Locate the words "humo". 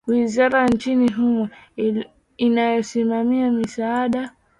1.11-1.49